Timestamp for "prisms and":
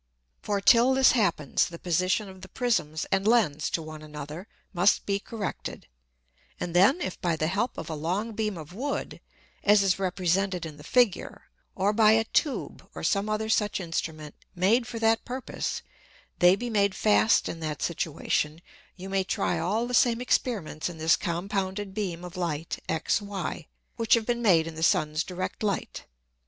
2.47-3.27